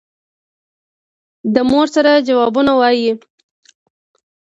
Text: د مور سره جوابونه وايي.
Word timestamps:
د 1.53 1.55
مور 1.69 1.87
سره 1.95 2.11
جوابونه 2.27 2.71
وايي. 2.79 3.11